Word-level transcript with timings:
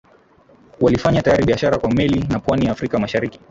walifanya 0.81 1.21
tayari 1.21 1.45
biashara 1.45 1.77
kwa 1.77 1.91
meli 1.93 2.19
na 2.29 2.39
pwani 2.39 2.65
ya 2.65 2.71
Afrika 2.71 2.99
Mashariki 2.99 3.39